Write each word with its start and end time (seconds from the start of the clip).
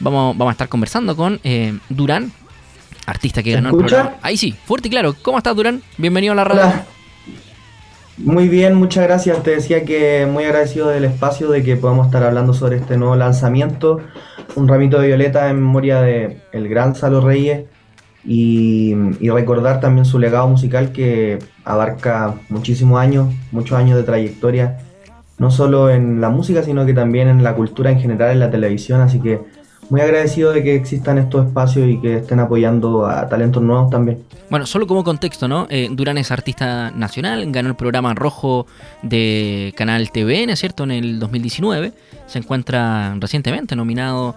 vamos, 0.00 0.36
vamos 0.36 0.52
a 0.52 0.52
estar 0.52 0.68
conversando 0.68 1.16
con 1.16 1.40
eh, 1.44 1.78
Durán, 1.88 2.32
artista 3.06 3.42
que 3.42 3.52
ganó 3.52 3.70
el 3.70 3.76
programa. 3.76 4.16
Ahí 4.22 4.36
sí, 4.36 4.54
fuerte 4.64 4.88
y 4.88 4.90
claro. 4.90 5.14
¿Cómo 5.22 5.38
estás, 5.38 5.54
Durán? 5.56 5.82
Bienvenido 5.98 6.32
a 6.32 6.36
la 6.36 6.44
radio. 6.44 6.84
Muy 8.18 8.48
bien, 8.48 8.74
muchas 8.74 9.04
gracias. 9.04 9.42
Te 9.42 9.50
decía 9.50 9.84
que 9.84 10.26
muy 10.30 10.44
agradecido 10.44 10.88
del 10.88 11.04
espacio 11.04 11.50
de 11.50 11.62
que 11.62 11.76
podamos 11.76 12.06
estar 12.06 12.22
hablando 12.22 12.54
sobre 12.54 12.76
este 12.76 12.96
nuevo 12.96 13.14
lanzamiento, 13.14 14.00
un 14.54 14.68
ramito 14.68 14.98
de 14.98 15.08
violeta 15.08 15.50
en 15.50 15.56
memoria 15.56 16.00
de 16.00 16.40
el 16.52 16.68
gran 16.68 16.94
Salo 16.94 17.20
Reyes 17.20 17.66
y, 18.24 18.94
y, 19.20 19.28
recordar 19.28 19.80
también 19.80 20.06
su 20.06 20.18
legado 20.18 20.48
musical 20.48 20.92
que 20.92 21.38
abarca 21.64 22.36
muchísimos 22.48 22.98
años, 22.98 23.32
muchos 23.52 23.78
años 23.78 23.98
de 23.98 24.02
trayectoria, 24.02 24.78
no 25.38 25.50
solo 25.50 25.90
en 25.90 26.20
la 26.20 26.30
música, 26.30 26.62
sino 26.62 26.86
que 26.86 26.94
también 26.94 27.28
en 27.28 27.44
la 27.44 27.54
cultura 27.54 27.90
en 27.90 28.00
general, 28.00 28.30
en 28.30 28.40
la 28.40 28.50
televisión. 28.50 29.02
Así 29.02 29.20
que 29.20 29.40
muy 29.90 30.00
agradecido 30.00 30.52
de 30.52 30.62
que 30.62 30.74
existan 30.74 31.18
estos 31.18 31.46
espacios 31.46 31.88
y 31.88 32.00
que 32.00 32.16
estén 32.16 32.40
apoyando 32.40 33.06
a 33.06 33.28
talentos 33.28 33.62
nuevos 33.62 33.90
también. 33.90 34.22
Bueno, 34.48 34.66
solo 34.66 34.86
como 34.86 35.02
contexto, 35.02 35.48
¿no? 35.48 35.66
Eh, 35.70 35.88
Durán 35.90 36.18
es 36.18 36.30
artista 36.30 36.90
nacional, 36.92 37.50
ganó 37.50 37.68
el 37.68 37.76
programa 37.76 38.14
rojo 38.14 38.66
de 39.02 39.74
Canal 39.76 40.10
TVN, 40.12 40.56
¿cierto? 40.56 40.84
En 40.84 40.92
el 40.92 41.18
2019. 41.18 41.92
Se 42.26 42.38
encuentra 42.38 43.14
recientemente 43.18 43.74
nominado 43.74 44.36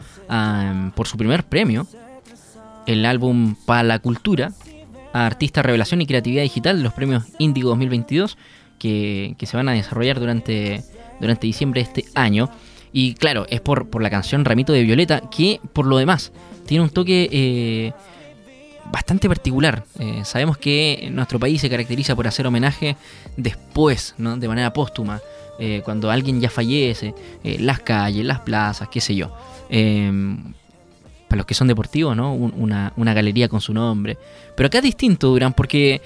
por 0.95 1.07
su 1.07 1.17
primer 1.17 1.43
premio, 1.43 1.87
el 2.85 3.05
álbum 3.05 3.55
Para 3.65 3.83
la 3.83 3.99
Cultura, 3.99 4.51
a 5.13 5.25
Artista 5.25 5.61
Revelación 5.61 6.01
y 6.01 6.07
Creatividad 6.07 6.43
Digital 6.43 6.77
de 6.77 6.83
los 6.83 6.93
premios 6.93 7.23
Índigo 7.39 7.69
2022, 7.69 8.37
que, 8.77 9.35
que 9.37 9.45
se 9.45 9.57
van 9.57 9.69
a 9.69 9.73
desarrollar 9.73 10.19
durante, 10.19 10.83
durante 11.19 11.47
diciembre 11.47 11.83
de 11.83 11.87
este 11.87 12.05
año. 12.19 12.49
Y 12.91 13.13
claro, 13.13 13.45
es 13.49 13.61
por, 13.61 13.89
por 13.89 14.01
la 14.01 14.09
canción 14.09 14.45
Ramito 14.45 14.73
de 14.73 14.83
Violeta, 14.83 15.21
que 15.29 15.59
por 15.73 15.85
lo 15.85 15.97
demás 15.97 16.31
tiene 16.69 16.83
un 16.83 16.89
toque 16.91 17.27
eh, 17.31 17.93
bastante 18.91 19.27
particular. 19.27 19.83
Eh, 19.99 20.21
sabemos 20.23 20.57
que 20.57 21.09
nuestro 21.11 21.39
país 21.39 21.61
se 21.61 21.69
caracteriza 21.69 22.15
por 22.15 22.27
hacer 22.27 22.45
homenaje 22.47 22.95
después, 23.37 24.15
¿no? 24.17 24.37
de 24.37 24.47
manera 24.47 24.73
póstuma, 24.73 25.19
eh, 25.59 25.81
cuando 25.83 26.09
alguien 26.09 26.39
ya 26.39 26.49
fallece, 26.49 27.13
las 27.43 27.79
calles, 27.79 28.23
las 28.23 28.41
plazas, 28.41 28.87
qué 28.87 29.01
sé 29.01 29.15
yo. 29.15 29.35
para 29.67 31.37
los 31.37 31.45
que 31.45 31.53
son 31.53 31.67
deportivos, 31.67 32.15
¿no? 32.15 32.33
una, 32.33 32.93
una, 32.95 33.13
galería 33.13 33.49
con 33.49 33.61
su 33.61 33.73
nombre. 33.73 34.17
Pero 34.55 34.67
acá 34.67 34.77
es 34.77 34.83
distinto, 34.83 35.29
Durán, 35.29 35.53
porque 35.53 36.01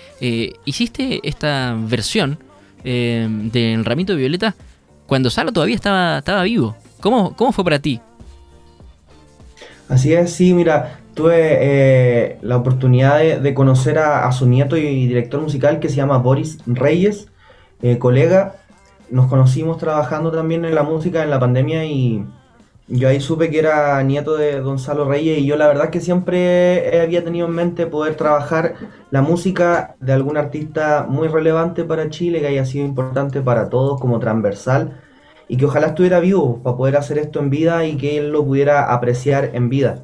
hiciste 0.66 1.20
esta 1.24 1.78
versión 1.78 2.40
del 2.84 3.86
Ramito 3.86 4.14
de 4.14 4.20
Violeta 4.20 4.56
cuando 5.14 5.30
Salo 5.30 5.52
todavía 5.52 5.76
estaba, 5.76 6.18
estaba 6.18 6.42
vivo. 6.42 6.76
¿Cómo, 7.00 7.36
¿Cómo 7.36 7.52
fue 7.52 7.64
para 7.64 7.78
ti? 7.78 8.02
Así 9.88 10.12
es, 10.12 10.34
sí, 10.34 10.56
mira, 10.56 11.02
tuve 11.14 11.36
eh, 11.38 12.40
la 12.42 12.58
oportunidad 12.58 13.20
de, 13.20 13.54
conocer 13.54 14.00
a, 14.00 14.32
su 14.32 14.48
nieto 14.48 14.76
y 14.76 15.06
director 15.06 15.40
musical 15.40 15.80
que 15.80 15.90
se 15.90 15.98
llama 15.98 16.18
Boris 16.18 16.58
Reyes, 16.66 17.28
eh, 17.84 18.00
colega. 18.00 18.56
Nos 19.12 19.28
conocimos 19.28 19.78
trabajando 19.78 20.32
también 20.32 20.66
en 20.66 20.74
la 20.74 20.82
música 20.82 21.22
en 21.22 21.30
la 21.30 21.40
pandemia 21.40 21.86
y 21.86 22.26
yo 22.88 23.08
ahí 23.08 23.22
supe 23.22 23.52
que 23.52 23.60
era 23.60 24.02
nieto 24.02 24.36
de 24.36 24.62
Gonzalo 24.62 25.08
Reyes 25.08 25.38
y 25.38 25.46
yo 25.46 25.58
la 25.58 25.68
verdad 25.68 25.92
que 25.92 26.02
siempre 26.02 27.00
había 27.00 27.24
tenido 27.24 27.46
en 27.46 27.54
mente 27.54 27.86
poder 27.86 28.16
trabajar 28.16 28.74
la 29.12 29.22
música 29.22 29.94
de 30.00 30.14
algún 30.14 30.38
artista 30.38 31.06
muy 31.08 31.28
relevante 31.28 31.84
para 31.84 32.10
Chile, 32.10 32.40
que 32.40 32.48
haya 32.48 32.66
sido 32.66 32.84
importante 32.84 33.42
para 33.42 33.70
todos 33.70 34.02
como 34.02 34.18
transversal 34.18 35.03
y 35.54 35.58
que 35.58 35.66
ojalá 35.66 35.86
estuviera 35.86 36.20
vivo 36.20 36.64
para 36.64 36.76
poder 36.76 36.98
hacer 36.98 37.20
esto 37.20 37.40
en 37.40 37.52
vida 37.52 37.86
y 37.86 37.96
que 37.96 38.18
él 38.18 38.32
lo 38.32 38.44
pudiera 38.44 38.92
apreciar 38.92 39.52
en 39.54 39.70
vida. 39.70 40.00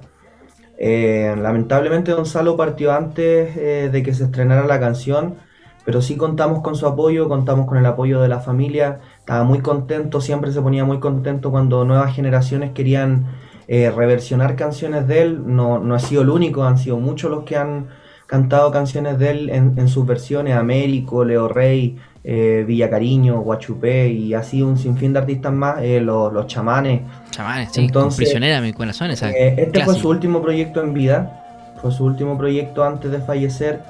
Eh, 0.78 1.33
lamentablemente 1.41 2.14
Gonzalo 2.14 2.56
partió 2.56 2.94
antes 2.94 3.58
eh, 3.58 3.89
de 3.91 4.03
que 4.03 4.14
se 4.14 4.25
estrenara 4.25 4.67
la 4.67 4.80
canción, 4.80 5.38
pero 5.86 6.03
sí 6.03 6.17
contamos 6.17 6.61
con 6.61 6.75
su 6.75 6.86
apoyo, 6.86 7.28
contamos 7.28 7.66
con 7.66 7.79
el 7.79 7.85
apoyo 7.88 8.22
de 8.22 8.28
la 8.28 8.41
familia, 8.41 9.00
estaba 9.18 9.44
muy 9.44 9.62
contento, 9.62 10.22
siempre 10.22 10.51
se 10.51 10.62
ponía 10.62 10.85
muy 10.85 11.00
contento 11.00 11.50
cuando 11.50 11.84
nuevas 11.84 12.13
generaciones 12.13 12.73
querían 12.73 13.25
eh, 13.68 13.90
reversionar 13.90 14.56
canciones 14.56 15.07
de 15.07 15.23
él, 15.23 15.41
no, 15.47 15.79
no 15.79 15.96
ha 15.96 16.00
sido 16.00 16.22
el 16.22 16.29
único, 16.29 16.63
han 16.63 16.78
sido 16.78 16.97
muchos 16.97 17.31
los 17.31 17.44
que 17.44 17.57
han 17.57 17.88
cantado 18.28 18.69
canciones 18.69 19.18
de 19.18 19.31
él 19.31 19.50
en, 19.50 19.79
en 19.79 19.88
sus 19.88 20.06
versiones, 20.06 20.56
Américo, 20.56 21.25
Leo 21.25 21.47
Rey, 21.47 21.97
eh, 22.24 22.66
Villa 22.68 22.90
Cariño, 22.90 23.40
Guachupé 23.41 24.09
y 24.09 24.34
así 24.34 24.62
un 24.62 24.78
sinfín 24.78 25.13
de 25.13 25.19
artistas 25.19 25.53
más, 25.53 25.81
eh, 25.81 26.02
los, 26.02 26.47
chamanes. 26.47 27.02
Chamanes, 27.31 27.72
sí, 27.72 27.81
Entonces, 27.81 28.62
mi 28.62 28.74
corazón. 28.74 29.12
Esa 29.12 29.31
eh, 29.31 29.56
este 29.57 29.84
fue 29.85 29.96
su 29.96 30.09
último 30.09 30.41
proyecto 30.41 30.81
en 30.81 30.94
vida, 30.94 31.74
fue 31.81 31.91
su 31.91 32.03
último 32.03 32.38
proyecto 32.38 32.84
antes 32.84 33.12
de 33.12 33.19
fallecer 33.19 33.81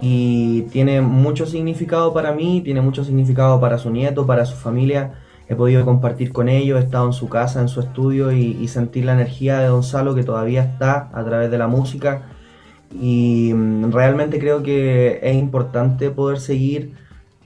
y 0.00 0.62
tiene 0.72 1.00
mucho 1.00 1.46
significado 1.46 2.12
para 2.12 2.32
mí, 2.32 2.60
tiene 2.64 2.80
mucho 2.80 3.04
significado 3.04 3.60
para 3.60 3.78
su 3.78 3.90
nieto, 3.90 4.26
para 4.26 4.44
su 4.44 4.54
familia. 4.56 5.14
He 5.46 5.54
podido 5.54 5.84
compartir 5.84 6.32
con 6.32 6.48
ellos, 6.48 6.80
he 6.80 6.84
estado 6.84 7.06
en 7.06 7.12
su 7.12 7.28
casa, 7.28 7.60
en 7.60 7.68
su 7.68 7.80
estudio 7.80 8.32
y, 8.32 8.56
y 8.60 8.68
sentir 8.68 9.04
la 9.04 9.12
energía 9.12 9.58
de 9.58 9.68
Gonzalo 9.68 10.14
que 10.14 10.22
todavía 10.22 10.62
está 10.62 11.10
a 11.12 11.24
través 11.24 11.50
de 11.50 11.58
la 11.58 11.66
música. 11.66 12.22
Y 12.98 13.52
mm, 13.52 13.92
realmente 13.92 14.38
creo 14.38 14.62
que 14.62 15.18
es 15.22 15.34
importante 15.34 16.10
poder 16.10 16.38
seguir 16.38 17.03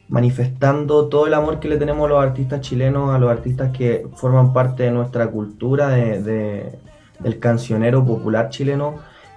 manifestando 0.08 1.08
todo 1.08 1.26
el 1.26 1.34
amor 1.34 1.60
que 1.60 1.68
le 1.68 1.76
tenemos 1.76 2.06
a 2.06 2.08
los 2.08 2.22
artistas 2.22 2.60
chilenos, 2.60 3.14
a 3.14 3.18
los 3.18 3.30
artistas 3.30 3.70
que 3.76 4.06
forman 4.14 4.52
parte 4.52 4.84
de 4.84 4.90
nuestra 4.90 5.28
cultura, 5.28 5.88
de, 5.88 6.72
del 7.20 7.38
cancionero 7.38 8.04
popular 8.04 8.48
chileno. 8.48 8.96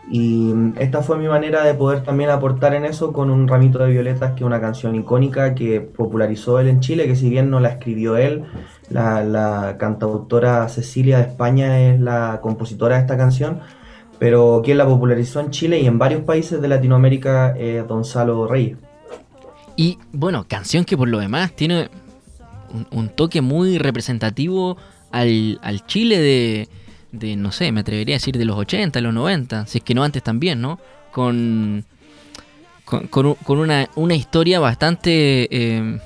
Y 0.10 0.54
esta 0.80 1.02
fue 1.04 1.18
mi 1.18 1.28
manera 1.28 1.64
de 1.64 1.74
poder 1.74 2.04
también 2.04 2.32
aportar 2.32 2.74
en 2.74 2.86
eso 2.86 3.14
con 3.14 3.30
un 3.30 3.48
ramito 3.48 3.80
de 3.80 3.92
violetas, 3.92 4.32
que 4.32 4.38
es 4.38 4.46
una 4.46 4.60
canción 4.60 4.96
icónica 4.96 5.54
que 5.54 5.80
popularizó 5.80 6.60
él 6.60 6.70
en 6.70 6.80
Chile, 6.80 7.06
que 7.06 7.16
si 7.16 7.30
bien 7.30 7.50
no 7.50 7.60
la 7.60 7.70
escribió 7.70 8.18
él, 8.18 8.46
la, 8.90 9.24
la 9.24 9.78
cantautora 9.78 10.68
Cecilia 10.70 11.18
de 11.18 11.24
España 11.26 11.80
es 11.80 12.00
la 12.00 12.40
compositora 12.42 12.96
de 12.96 13.02
esta 13.02 13.16
canción, 13.16 13.60
pero 14.20 14.62
quien 14.64 14.78
la 14.80 14.88
popularizó 14.88 15.40
en 15.40 15.52
Chile 15.52 15.80
y 15.80 15.88
en 15.88 16.00
varios 16.00 16.24
países 16.24 16.62
de 16.62 16.68
Latinoamérica 16.68 17.56
es 17.58 17.88
Gonzalo 17.88 18.48
Reyes. 18.48 18.78
Y 19.76 19.98
bueno, 20.12 20.46
canción 20.48 20.86
que 20.86 20.98
por 20.98 21.08
lo 21.08 21.20
demás 21.20 21.56
tiene 21.56 21.90
un, 22.92 23.10
toque 23.10 23.42
muy 23.42 23.78
representativo 23.78 24.78
al, 25.12 25.60
Chile 25.88 26.20
de, 26.20 26.70
de, 27.12 27.36
no 27.36 27.52
sé, 27.52 27.72
me 27.72 27.82
atrevería 27.82 28.16
a 28.16 28.18
decir 28.20 28.38
de 28.38 28.46
los 28.46 28.58
80, 28.58 29.00
los 29.02 29.14
90, 29.14 29.66
si 29.66 29.80
es 29.80 29.84
que 29.84 29.94
no 29.94 30.04
antes 30.04 30.24
también, 30.24 30.62
¿no? 30.62 30.80
Con, 31.12 31.86
con, 32.86 33.36
una, 33.48 33.90
una, 33.96 34.16
historia 34.16 34.60
bastante... 34.60 35.48
Eh, 35.52 36.00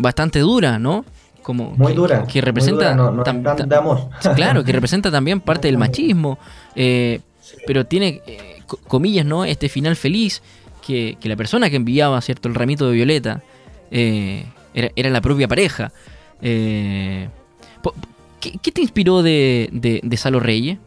bastante 0.00 0.38
dura, 0.40 0.78
¿no? 0.78 1.04
Como 1.42 1.72
muy 1.72 1.92
dura. 1.92 2.26
Que, 2.26 2.40
representa... 2.40 2.94
de 2.94 3.76
amor. 3.76 4.08
Claro, 4.34 4.64
que 4.64 4.72
representa 4.72 5.10
también 5.10 5.40
parte 5.40 5.68
del 5.68 5.78
machismo, 5.78 6.38
eh, 6.74 7.20
pero 7.66 7.86
tiene, 7.86 8.22
eh, 8.26 8.62
comillas, 8.88 9.26
¿no? 9.26 9.44
Este 9.44 9.68
final 9.68 9.96
feliz 9.96 10.42
que, 10.90 11.28
la 11.28 11.36
persona 11.36 11.70
que 11.70 11.76
enviaba 11.76 12.20
cierto 12.20 12.48
el 12.48 12.54
ramito 12.54 12.88
de 12.88 12.94
violeta 12.94 13.42
eh, 13.90 14.46
era, 14.74 15.10
la 15.10 15.20
propia 15.20 15.48
pareja. 15.48 15.92
Eh, 16.42 17.28
¿qué, 18.40 18.72
te 18.72 18.80
inspiró 18.80 19.22
de, 19.22 19.68
de, 19.72 20.16
Salo 20.16 20.40
Reyes? 20.40 20.78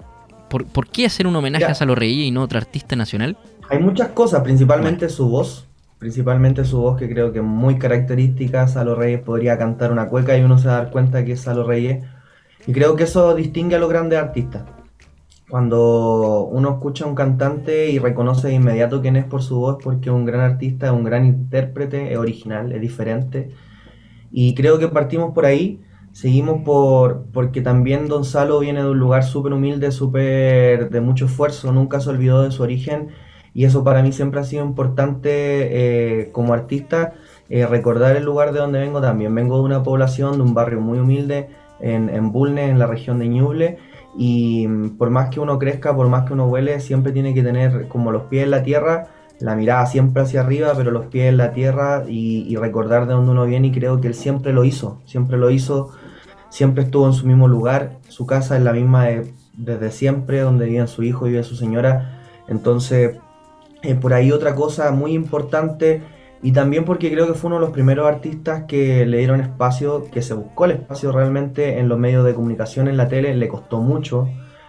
¿Por, 0.49 0.87
qué 0.87 1.05
hacer 1.05 1.25
un 1.25 1.35
homenaje 1.35 1.65
a 1.65 1.73
Salo 1.73 1.95
Reyes 1.95 2.27
y 2.27 2.31
no 2.31 2.41
a 2.41 2.43
otro 2.43 2.59
artista 2.59 2.95
nacional? 2.95 3.37
Hay 3.69 3.79
muchas 3.79 4.09
cosas, 4.09 4.43
principalmente 4.43 5.09
su 5.09 5.27
voz. 5.27 5.65
Principalmente 5.97 6.65
su 6.65 6.81
voz, 6.81 6.99
que 6.99 7.09
creo 7.09 7.31
que 7.31 7.39
es 7.39 7.45
muy 7.45 7.79
característica. 7.79 8.67
Salo 8.67 8.93
Reyes 8.93 9.21
podría 9.21 9.57
cantar 9.57 9.91
una 9.91 10.09
cueca 10.09 10.37
y 10.37 10.41
uno 10.41 10.57
se 10.57 10.67
va 10.67 10.73
a 10.73 10.77
dar 10.83 10.91
cuenta 10.91 11.23
que 11.23 11.31
es 11.31 11.41
Salo 11.41 11.65
Reyes. 11.65 12.03
Y 12.67 12.73
creo 12.73 12.95
que 12.95 13.03
eso 13.03 13.33
distingue 13.35 13.77
a 13.77 13.79
los 13.79 13.89
grandes 13.89 14.19
artistas 14.19 14.63
cuando 15.53 16.49
uno 16.51 16.71
escucha 16.71 17.05
a 17.05 17.07
un 17.07 17.13
cantante 17.13 17.91
y 17.91 17.99
reconoce 17.99 18.47
de 18.47 18.55
inmediato 18.55 19.03
quién 19.03 19.15
es 19.17 19.25
por 19.25 19.43
su 19.43 19.59
voz, 19.59 19.77
porque 19.83 20.09
es 20.09 20.15
un 20.15 20.25
gran 20.25 20.41
artista, 20.41 20.87
es 20.87 20.91
un 20.91 21.03
gran 21.03 21.27
intérprete, 21.27 22.11
es 22.11 22.17
original, 22.17 22.71
es 22.71 22.81
diferente. 22.81 23.51
Y 24.31 24.55
creo 24.55 24.79
que 24.79 24.87
partimos 24.87 25.31
por 25.35 25.45
ahí, 25.45 25.79
seguimos 26.11 26.63
por 26.63 27.25
porque 27.31 27.61
también 27.61 28.07
Don 28.07 28.25
Salo 28.25 28.61
viene 28.61 28.81
de 28.81 28.89
un 28.89 28.97
lugar 28.97 29.23
súper 29.23 29.53
humilde, 29.53 29.91
súper 29.91 30.89
de 30.89 31.01
mucho 31.01 31.25
esfuerzo, 31.25 31.71
nunca 31.71 31.99
se 31.99 32.09
olvidó 32.09 32.41
de 32.41 32.49
su 32.49 32.63
origen. 32.63 33.09
Y 33.53 33.65
eso 33.65 33.83
para 33.83 34.01
mí 34.01 34.11
siempre 34.11 34.39
ha 34.39 34.45
sido 34.45 34.65
importante 34.65 35.29
eh, 36.21 36.31
como 36.31 36.55
artista, 36.55 37.13
eh, 37.49 37.67
recordar 37.67 38.15
el 38.15 38.23
lugar 38.23 38.53
de 38.53 38.59
donde 38.59 38.79
vengo 38.79 39.01
también. 39.01 39.35
Vengo 39.35 39.57
de 39.57 39.65
una 39.65 39.83
población, 39.83 40.37
de 40.37 40.41
un 40.41 40.55
barrio 40.55 40.81
muy 40.81 40.97
humilde, 40.97 41.49
en, 41.79 42.09
en 42.09 42.31
Bulnes, 42.31 42.71
en 42.71 42.79
la 42.79 42.87
región 42.87 43.19
de 43.19 43.27
Ñuble 43.27 43.77
y 44.15 44.67
por 44.97 45.09
más 45.09 45.29
que 45.29 45.39
uno 45.39 45.57
crezca, 45.59 45.95
por 45.95 46.07
más 46.07 46.25
que 46.25 46.33
uno 46.33 46.47
huele, 46.47 46.79
siempre 46.79 47.11
tiene 47.11 47.33
que 47.33 47.43
tener 47.43 47.87
como 47.87 48.11
los 48.11 48.23
pies 48.23 48.43
en 48.43 48.51
la 48.51 48.63
tierra, 48.63 49.07
la 49.39 49.55
mirada 49.55 49.85
siempre 49.85 50.23
hacia 50.23 50.41
arriba, 50.41 50.73
pero 50.75 50.91
los 50.91 51.07
pies 51.07 51.29
en 51.29 51.37
la 51.37 51.51
tierra 51.51 52.03
y, 52.07 52.55
recordar 52.55 53.07
de 53.07 53.13
dónde 53.13 53.31
uno 53.31 53.45
viene. 53.45 53.67
Y 53.67 53.71
creo 53.71 53.99
que 53.99 54.07
él 54.07 54.13
siempre 54.13 54.53
lo 54.53 54.63
hizo, 54.63 55.01
siempre 55.05 55.37
lo 55.37 55.49
hizo, 55.49 55.91
siempre 56.49 56.83
estuvo 56.83 57.07
en 57.07 57.13
su 57.13 57.25
mismo 57.25 57.47
lugar. 57.47 57.97
Su 58.07 58.25
casa 58.25 58.55
es 58.55 58.63
la 58.63 58.73
misma 58.73 59.05
de 59.05 59.33
desde 59.55 59.91
siempre, 59.91 60.41
donde 60.41 60.65
viven 60.65 60.87
su 60.87 61.03
hijo 61.03 61.25
vive 61.25 61.43
su 61.43 61.55
señora. 61.55 62.19
Entonces, 62.47 63.17
eh, 63.81 63.95
por 63.95 64.13
ahí 64.13 64.31
otra 64.31 64.55
cosa 64.55 64.91
muy 64.91 65.13
importante 65.13 66.01
y 66.43 66.51
también 66.51 66.83
porque 66.83 67.09
creo 67.09 67.25
que 67.25 67.33
fue 67.35 67.47
uno 67.47 67.55
de 67.55 67.61
los 67.61 67.71
primeros 67.71 68.05
artistas 68.05 68.65
que 68.67 69.05
le 69.05 69.17
dieron 69.17 69.39
espacio, 69.39 70.09
que 70.11 70.21
se 70.21 70.33
buscó 70.33 70.65
el 70.65 70.71
espacio 70.71 71.13
realmente 71.13 71.79
en 71.79 71.87
los 71.87 71.97
medios 71.97 72.25
de 72.25 72.33
comunicación, 72.33 72.89
en 72.89 72.97
la 72.97 73.07
tele, 73.07 73.33
le 73.33 73.47
costó 73.47 73.79
mucho, 73.79 74.27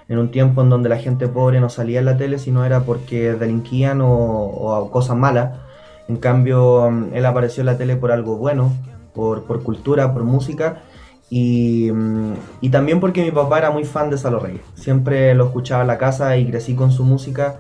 en 0.08 0.18
un 0.18 0.30
tiempo 0.30 0.62
en 0.62 0.70
donde 0.70 0.88
la 0.88 0.98
gente 0.98 1.26
pobre 1.26 1.60
no 1.60 1.68
salía 1.68 1.98
en 1.98 2.04
la 2.04 2.16
tele, 2.16 2.38
sino 2.38 2.64
era 2.64 2.84
porque 2.84 3.32
delinquían 3.32 4.00
o, 4.02 4.10
o 4.10 4.90
cosas 4.92 5.16
malas. 5.16 5.58
En 6.06 6.16
cambio, 6.16 6.88
mm, 6.92 7.12
él 7.12 7.26
apareció 7.26 7.62
en 7.62 7.66
la 7.66 7.76
tele 7.76 7.96
por 7.96 8.12
algo 8.12 8.36
bueno, 8.36 8.72
por, 9.12 9.42
por 9.42 9.64
cultura, 9.64 10.12
por 10.12 10.22
música. 10.22 10.82
Y, 11.28 11.90
mm, 11.92 12.34
y, 12.60 12.68
también 12.68 13.00
porque 13.00 13.24
mi 13.24 13.32
papá 13.32 13.58
era 13.58 13.70
muy 13.72 13.84
fan 13.84 14.10
de 14.10 14.18
Salo 14.18 14.38
Reyes. 14.38 14.62
Siempre 14.74 15.34
lo 15.34 15.46
escuchaba 15.46 15.82
en 15.82 15.88
la 15.88 15.98
casa 15.98 16.36
y 16.36 16.46
crecí 16.46 16.76
con 16.76 16.92
su 16.92 17.02
música 17.04 17.56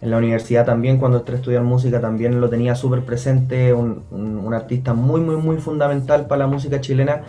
en 0.00 0.10
la 0.10 0.18
universidad 0.18 0.64
también, 0.66 0.98
cuando 0.98 1.18
entré 1.18 1.36
a 1.36 1.38
estudiar 1.38 1.62
música, 1.62 2.00
también 2.00 2.40
lo 2.40 2.48
tenía 2.50 2.74
súper 2.74 3.04
presente, 3.04 3.72
un, 3.72 4.52
artista 4.54 4.94
muy, 4.94 5.20
muy, 5.20 5.36
muy 5.36 5.58
fundamental 5.58 6.26
para 6.26 6.40
la 6.40 6.46
música 6.46 6.80
chilena. 6.80 7.22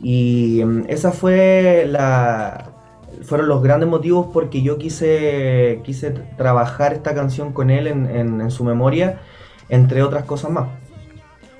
Y 0.00 0.62
mm, 0.64 0.84
esa 0.88 1.12
fue 1.12 1.86
la, 1.88 2.70
fueron 3.22 3.48
los 3.48 3.62
grandes 3.62 3.88
motivos 3.88 4.28
porque 4.32 4.62
yo 4.62 4.78
quise, 4.78 5.80
quise 5.84 6.10
trabajar 6.36 6.92
esta 6.94 7.14
canción 7.14 7.52
con 7.52 7.70
él 7.70 7.86
en 7.86 8.50
su 8.50 8.64
memoria, 8.64 9.20
entre 9.68 10.02
otras 10.02 10.24
cosas 10.24 10.50
más. 10.50 10.81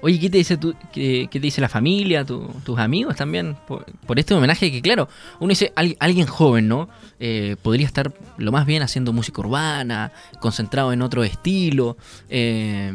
Oye, 0.05 0.19
¿qué 0.19 0.29
te 0.29 0.39
dice, 0.39 0.57
tu, 0.57 0.75
qué, 0.93 1.29
te 1.31 1.39
dice 1.39 1.61
la 1.61 1.69
familia, 1.69 2.25
tu, 2.25 2.49
tus 2.65 2.77
amigos 2.81 3.15
también? 3.15 3.57
Por, 3.69 3.87
este 4.19 4.35
homenaje 4.35 4.73
que, 4.73 4.83
claro, 4.83 5.09
uno 5.39 5.51
dice, 5.51 5.73
alguien 5.77 6.27
joven, 6.27 6.67
¿no? 6.67 6.89
Eh, 7.21 7.55
podría 7.63 7.87
estar 7.87 8.13
lo 8.37 8.51
más 8.51 8.67
bien 8.67 8.83
haciendo 8.83 9.13
música 9.13 9.41
urbana, 9.41 10.11
concentrado 10.41 10.93
en 10.93 11.03
otro 11.03 11.23
estilo, 11.23 11.97
eh, 12.29 12.93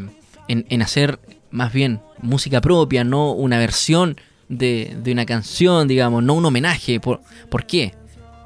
en, 0.50 0.66
en, 0.68 0.82
hacer 0.82 1.18
más 1.50 1.72
bien 1.72 2.02
música 2.22 2.60
propia, 2.60 3.06
no 3.06 3.32
una 3.32 3.58
versión 3.58 4.18
de, 4.50 4.98
de 5.02 5.14
una 5.14 5.26
canción, 5.26 5.88
digamos, 5.88 6.24
no 6.24 6.34
un 6.34 6.44
homenaje. 6.44 7.00
¿Por, 7.00 7.22
¿por 7.50 7.66
qué? 7.66 7.94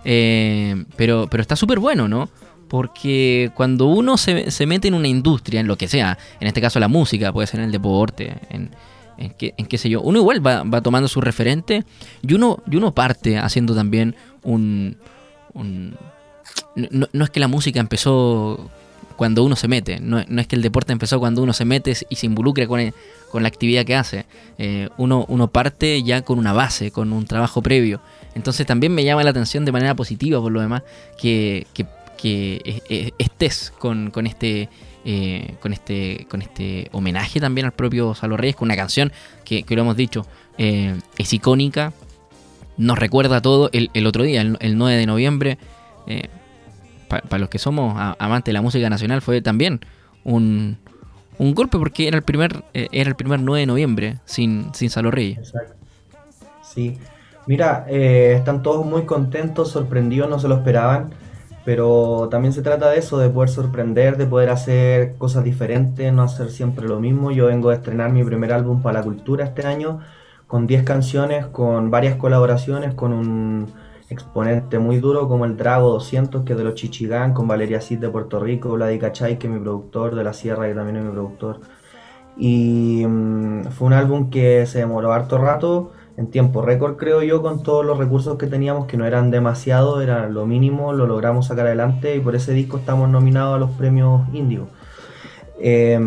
Eh, 0.05 0.85
pero, 0.95 1.27
pero 1.31 1.41
está 1.41 1.55
súper 1.55 1.79
bueno, 1.79 2.07
¿no? 2.07 2.29
Porque 2.71 3.51
cuando 3.53 3.87
uno 3.87 4.15
se, 4.15 4.49
se, 4.49 4.65
mete 4.65 4.87
en 4.87 4.93
una 4.93 5.09
industria, 5.09 5.59
en 5.59 5.67
lo 5.67 5.77
que 5.77 5.89
sea, 5.89 6.17
en 6.39 6.47
este 6.47 6.61
caso 6.61 6.79
la 6.79 6.87
música, 6.87 7.33
puede 7.33 7.45
ser 7.45 7.59
en 7.59 7.65
el 7.65 7.71
deporte, 7.73 8.33
en, 8.49 8.69
en, 9.17 9.31
qué, 9.31 9.53
en 9.57 9.65
qué 9.65 9.77
sé 9.77 9.89
yo, 9.89 9.99
uno 9.99 10.19
igual 10.19 10.47
va, 10.47 10.63
va, 10.63 10.79
tomando 10.79 11.09
su 11.09 11.19
referente 11.19 11.83
y 12.21 12.33
uno, 12.33 12.63
y 12.71 12.77
uno 12.77 12.93
parte 12.93 13.37
haciendo 13.37 13.75
también 13.75 14.15
un... 14.43 14.95
no, 15.53 17.07
no, 17.11 17.23
es 17.25 17.29
que 17.29 17.41
la 17.41 17.49
música 17.49 17.81
empezó 17.81 18.71
cuando 19.17 19.43
uno 19.43 19.57
se 19.57 19.67
mete, 19.67 19.99
no, 19.99 20.23
no, 20.25 20.39
es 20.39 20.47
que 20.47 20.55
el 20.55 20.61
deporte 20.61 20.93
empezó 20.93 21.19
cuando 21.19 21.43
uno 21.43 21.51
se 21.51 21.65
mete 21.65 21.93
y 22.07 22.15
se 22.15 22.25
involucra 22.25 22.67
con, 22.67 22.79
el, 22.79 22.93
con 23.31 23.43
la 23.43 23.49
actividad 23.49 23.83
que 23.83 23.97
hace. 23.97 24.25
Eh, 24.57 24.87
uno, 24.97 25.25
uno 25.27 25.49
parte 25.49 26.01
ya 26.03 26.21
con 26.21 26.39
una 26.39 26.53
base, 26.53 26.91
con 26.91 27.11
un 27.11 27.25
trabajo 27.25 27.61
previo. 27.61 27.99
Entonces 28.33 28.65
también 28.65 28.95
me 28.95 29.03
llama 29.03 29.25
la 29.25 29.31
atención 29.31 29.65
de 29.65 29.73
manera 29.73 29.93
positiva 29.93 30.39
por 30.39 30.53
lo 30.53 30.61
demás 30.61 30.83
que 31.17 31.67
que 32.21 33.13
estés 33.17 33.73
con, 33.79 34.11
con 34.11 34.27
este 34.27 34.69
eh, 35.03 35.55
con 35.59 35.73
este 35.73 36.27
con 36.29 36.43
este 36.43 36.87
homenaje 36.91 37.39
también 37.39 37.65
al 37.65 37.71
propio 37.71 38.13
Salo 38.13 38.37
Reyes 38.37 38.55
con 38.55 38.67
una 38.67 38.75
canción 38.75 39.11
que, 39.43 39.63
que 39.63 39.75
lo 39.75 39.81
hemos 39.81 39.97
dicho 39.97 40.27
eh, 40.59 40.95
es 41.17 41.33
icónica 41.33 41.91
nos 42.77 42.97
recuerda 42.99 43.41
todo. 43.41 43.69
El, 43.73 43.89
el 43.93 44.05
otro 44.05 44.23
día 44.23 44.41
el, 44.41 44.57
el, 44.59 44.77
9 44.77 44.97
de 44.97 45.05
noviembre 45.07 45.57
eh, 46.05 46.29
para 47.07 47.23
pa 47.23 47.37
los 47.39 47.49
que 47.49 47.57
somos 47.57 47.95
amantes 48.19 48.51
de 48.51 48.53
la 48.53 48.61
música 48.61 48.89
nacional 48.89 49.21
fue 49.21 49.41
también 49.41 49.79
un, 50.23 50.77
un 51.39 51.55
golpe 51.55 51.79
porque 51.79 52.07
era 52.07 52.17
el 52.17 52.23
primer 52.23 52.63
era 52.73 53.09
el 53.09 53.15
primer 53.15 53.39
9 53.39 53.61
de 53.61 53.65
noviembre 53.65 54.17
sin, 54.25 54.71
sin 54.73 54.91
Salo 54.91 55.09
Reyes. 55.09 55.39
Exacto. 55.39 55.73
sí. 56.61 56.97
Mira 57.47 57.87
están 57.89 58.61
todos 58.61 58.85
muy 58.85 59.05
contentos 59.05 59.71
sorprendidos 59.71 60.29
no 60.29 60.37
se 60.37 60.47
lo 60.47 60.57
esperaban 60.57 61.09
pero 61.63 62.27
también 62.29 62.53
se 62.53 62.61
trata 62.61 62.89
de 62.89 62.99
eso, 62.99 63.19
de 63.19 63.29
poder 63.29 63.49
sorprender, 63.49 64.17
de 64.17 64.25
poder 64.25 64.49
hacer 64.49 65.15
cosas 65.17 65.43
diferentes, 65.43 66.11
no 66.11 66.23
hacer 66.23 66.49
siempre 66.49 66.87
lo 66.87 66.99
mismo. 66.99 67.31
Yo 67.31 67.47
vengo 67.47 67.69
a 67.69 67.75
estrenar 67.75 68.11
mi 68.11 68.23
primer 68.23 68.53
álbum 68.53 68.81
para 68.81 68.99
la 68.99 69.03
cultura 69.05 69.45
este 69.45 69.65
año, 69.67 69.99
con 70.47 70.67
10 70.67 70.83
canciones, 70.83 71.45
con 71.47 71.91
varias 71.91 72.15
colaboraciones, 72.17 72.93
con 72.95 73.13
un 73.13 73.67
exponente 74.09 74.79
muy 74.79 74.97
duro 74.99 75.27
como 75.27 75.45
el 75.45 75.55
Drago 75.55 75.91
200, 75.91 76.43
que 76.43 76.53
es 76.53 76.57
de 76.57 76.65
los 76.65 76.75
Chichigán, 76.75 77.33
con 77.33 77.47
Valeria 77.47 77.79
Cid 77.79 77.99
de 77.99 78.09
Puerto 78.09 78.39
Rico, 78.39 78.71
Vladi 78.71 78.99
Cachay, 78.99 79.37
que 79.37 79.47
es 79.47 79.53
mi 79.53 79.59
productor, 79.59 80.15
de 80.15 80.23
La 80.23 80.33
Sierra, 80.33 80.67
que 80.67 80.73
también 80.73 80.97
es 80.97 81.03
mi 81.03 81.11
productor. 81.11 81.61
Y 82.37 83.05
um, 83.05 83.63
fue 83.65 83.87
un 83.87 83.93
álbum 83.93 84.29
que 84.29 84.65
se 84.65 84.79
demoró 84.79 85.13
harto 85.13 85.37
rato, 85.37 85.91
en 86.17 86.27
tiempo 86.27 86.61
récord, 86.61 86.97
creo 86.97 87.23
yo, 87.23 87.41
con 87.41 87.63
todos 87.63 87.85
los 87.85 87.97
recursos 87.97 88.37
que 88.37 88.47
teníamos, 88.47 88.85
que 88.85 88.97
no 88.97 89.05
eran 89.05 89.31
demasiado, 89.31 90.01
era 90.01 90.27
lo 90.29 90.45
mínimo, 90.45 90.93
lo 90.93 91.07
logramos 91.07 91.47
sacar 91.47 91.67
adelante 91.67 92.15
y 92.15 92.19
por 92.19 92.35
ese 92.35 92.53
disco 92.53 92.77
estamos 92.77 93.09
nominados 93.09 93.55
a 93.55 93.59
los 93.59 93.71
premios 93.71 94.21
Índigo. 94.33 94.67
Eh, 95.63 95.99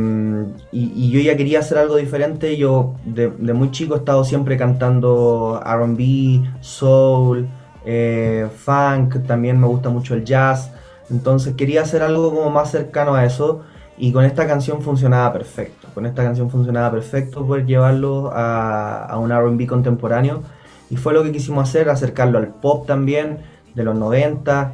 y, 0.73 1.11
yo 1.11 1.21
ya 1.21 1.37
quería 1.37 1.61
hacer 1.61 1.79
algo 1.79 1.97
diferente, 1.97 2.57
yo 2.57 2.95
de, 3.05 3.31
de 3.31 3.53
muy 3.53 3.71
chico 3.71 3.95
he 3.95 3.99
estado 3.99 4.25
siempre 4.25 4.57
cantando 4.57 5.61
RB, 5.65 6.43
soul, 6.61 7.49
eh, 7.85 8.49
funk, 8.57 9.27
también 9.27 9.61
me 9.61 9.67
gusta 9.67 9.91
mucho 9.91 10.15
el 10.15 10.25
jazz, 10.25 10.73
entonces 11.11 11.55
quería 11.55 11.83
hacer 11.83 12.03
algo 12.03 12.35
como 12.35 12.51
más 12.51 12.71
cercano 12.71 13.15
a 13.15 13.25
eso 13.25 13.63
y 13.99 14.11
con 14.11 14.25
esta 14.25 14.47
canción 14.47 14.83
funcionaba 14.83 15.33
perfecto. 15.33 15.84
Con 15.95 16.07
esta 16.07 16.25
canción 16.25 16.51
funcionaba 16.51 16.91
perfecto 16.91 17.47
poder 17.47 17.67
llevarlo 17.67 18.33
a, 18.35 19.05
a 19.05 19.19
un 19.19 19.31
RB 19.31 19.67
contemporáneo. 19.67 20.43
Y 20.91 20.97
fue 20.97 21.15
lo 21.15 21.23
que 21.23 21.33
quisimos 21.33 21.69
hacer, 21.69 21.89
acercarlo 21.89 22.39
al 22.39 22.49
pop 22.49 22.87
también, 22.87 23.39
de 23.75 23.85
los 23.85 23.97
90. 23.97 24.73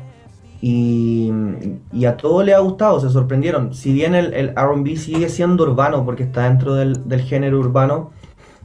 Y, 0.62 1.32
a 2.06 2.16
todos 2.16 2.44
les 2.44 2.54
ha 2.54 2.58
gustado, 2.58 3.00
se 3.00 3.10
sorprendieron. 3.10 3.74
Si 3.74 3.92
bien 3.92 4.14
el, 4.14 4.34
el 4.34 4.54
RB 4.54 4.96
sigue 4.96 5.28
siendo 5.28 5.64
urbano, 5.64 6.04
porque 6.04 6.24
está 6.24 6.44
dentro 6.44 6.74
del, 6.74 7.08
del 7.08 7.22
género 7.22 7.58
urbano, 7.58 8.10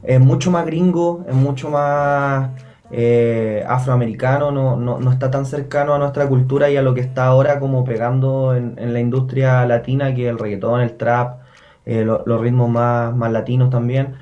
es 0.02 0.20
mucho 0.20 0.50
más 0.50 0.66
gringo, 0.66 1.24
es 1.28 1.34
mucho 1.34 1.70
más 1.70 2.50
eh, 2.90 3.64
afroamericano, 3.66 4.50
no, 4.50 4.76
no, 4.76 4.98
no, 5.00 5.12
está 5.12 5.30
tan 5.30 5.46
cercano 5.46 5.94
a 5.94 5.98
nuestra 5.98 6.28
cultura 6.28 6.70
y 6.70 6.76
a 6.76 6.82
lo 6.82 6.94
que 6.94 7.00
está 7.00 7.26
ahora 7.26 7.58
como 7.58 7.84
pegando 7.84 8.54
en, 8.54 8.74
en 8.78 8.92
la 8.92 9.00
industria 9.00 9.64
latina, 9.66 10.14
que 10.14 10.28
el 10.28 10.38
reggaetón, 10.38 10.82
el 10.82 10.96
trap, 10.96 11.40
eh, 11.86 12.04
lo, 12.04 12.22
los 12.26 12.40
ritmos 12.40 12.68
más, 12.68 13.16
más 13.16 13.32
latinos 13.32 13.70
también. 13.70 14.16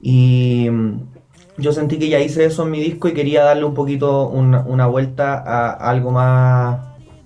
Y 0.00 0.68
mm, 0.70 1.00
yo 1.58 1.72
sentí 1.72 1.98
que 1.98 2.08
ya 2.08 2.20
hice 2.20 2.44
eso 2.46 2.62
en 2.64 2.70
mi 2.70 2.80
disco 2.80 3.08
y 3.08 3.12
quería 3.14 3.44
darle 3.44 3.64
un 3.64 3.74
poquito 3.74 4.28
una, 4.28 4.60
una 4.60 4.86
vuelta 4.86 5.34
a 5.38 5.72
algo 5.90 6.10
más 6.10 6.80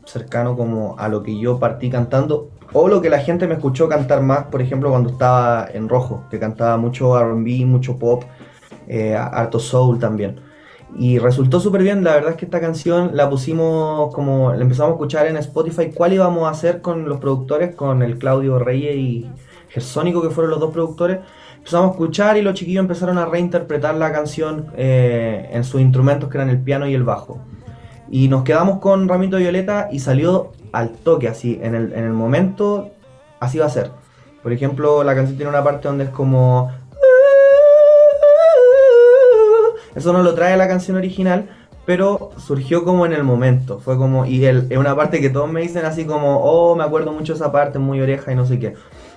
cercano 0.05 0.57
como 0.57 0.97
a 0.99 1.09
lo 1.09 1.23
que 1.23 1.39
yo 1.39 1.59
partí 1.59 1.89
cantando 1.91 2.51
o 2.75 2.89
lo 2.89 3.01
que 3.01 3.09
la 3.09 3.21
gente 3.21 3.47
me 3.47 3.55
escuchó 3.55 3.89
cantar 3.89 4.21
más, 4.21 4.47
por 4.47 4.61
ejemplo, 4.61 4.91
cuando 4.91 5.11
estaba 5.11 5.69
en 5.73 5.89
rojo, 5.89 6.25
que 6.29 6.41
cantaba 6.41 6.77
mucho 6.77 7.17
RB, 7.17 7.65
mucho 7.65 7.97
pop, 7.99 8.25
eh, 8.89 9.15
harto 9.15 9.61
soul 9.61 10.01
también. 10.01 10.41
Y 10.99 11.19
resultó 11.19 11.61
súper 11.61 11.83
bien, 11.83 12.03
la 12.03 12.15
verdad 12.15 12.33
es 12.33 12.37
que 12.37 12.45
esta 12.47 12.61
canción 12.61 13.11
la 13.15 13.31
pusimos 13.31 14.13
como, 14.13 14.53
la 14.53 14.63
empezamos 14.63 14.91
a 14.91 14.95
escuchar 14.95 15.27
en 15.29 15.37
Spotify, 15.37 15.93
cuál 15.95 16.15
íbamos 16.15 16.49
a 16.49 16.51
hacer 16.51 16.81
con 16.81 17.09
los 17.09 17.19
productores, 17.21 17.77
con 17.77 18.03
el 18.03 18.19
Claudio 18.19 18.59
Reyes 18.59 18.97
y 18.97 19.31
Gersónico, 19.75 20.23
que 20.23 20.31
fueron 20.31 20.51
los 20.51 20.61
dos 20.61 20.73
productores. 20.73 21.19
Empezamos 21.59 21.89
a 21.89 21.91
escuchar 21.91 22.37
y 22.37 22.43
los 22.43 22.55
chiquillos 22.55 22.81
empezaron 22.81 23.19
a 23.19 23.27
reinterpretar 23.27 23.97
la 23.97 24.13
canción 24.13 24.69
eh, 24.77 25.51
en 25.53 25.65
sus 25.65 25.81
instrumentos, 25.81 26.31
que 26.31 26.39
eran 26.39 26.49
el 26.49 26.59
piano 26.59 26.87
y 26.87 26.95
el 26.95 27.03
bajo. 27.03 27.41
Y 28.09 28.29
nos 28.29 28.45
quedamos 28.45 28.79
con 28.79 29.09
Ramito 29.09 29.37
Violeta 29.37 29.89
y 29.91 29.99
salió 29.99 30.53
al 30.73 30.91
toque, 30.91 31.29
así, 31.29 31.59
en 31.63 31.75
el, 31.75 31.93
en 31.93 32.05
el 32.05 32.13
momento, 32.13 32.91
así 33.41 33.59
va 33.59 33.67
a 33.67 33.71
ser. 33.71 33.91
Por 34.43 34.53
ejemplo, 34.53 35.03
la 35.03 35.15
canción 35.15 35.37
tiene 35.37 35.51
una 35.51 35.65
parte 35.65 35.89
donde 35.89 36.05
es 36.05 36.11
como 36.11 36.71
Eso 39.95 40.13
no 40.13 40.23
lo 40.23 40.35
trae 40.35 40.57
la 40.57 40.67
canción 40.67 40.97
original, 40.97 41.49
pero 41.87 42.31
surgió 42.37 42.85
como 42.85 43.07
en 43.07 43.13
el 43.13 43.23
momento. 43.23 43.79
Fue 43.79 43.97
como, 43.97 44.27
y 44.27 44.45
es 44.45 44.77
una 44.77 44.97
parte 44.97 45.21
que 45.21 45.31
todos 45.31 45.51
me 45.51 45.61
dicen 45.61 45.85
así 45.85 46.05
como, 46.05 46.41
oh, 46.41 46.75
me 46.75 46.85
acuerdo 46.85 47.13
mucho 47.13 47.35
esa 47.35 47.53
parte, 47.53 47.79
muy 47.79 48.01
oreja 48.01 48.33
y 48.33 48.35
no 48.35 48.45
sé 48.45 48.59
qué. 48.59 48.75